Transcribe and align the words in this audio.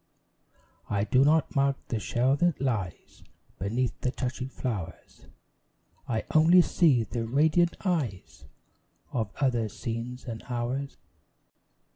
I 0.89 1.03
do 1.03 1.23
not 1.23 1.55
mark 1.55 1.77
the 1.89 1.99
shell 1.99 2.35
that 2.37 2.59
lies 2.59 3.21
Beneath 3.59 4.01
the 4.01 4.09
touching 4.09 4.49
flowers; 4.49 5.27
I 6.07 6.23
only 6.33 6.63
see 6.63 7.03
the 7.03 7.23
radiant 7.27 7.77
eyes 7.85 8.45
Of 9.11 9.29
other 9.39 9.69
scenes 9.69 10.25
and 10.25 10.41
hours. 10.49 10.97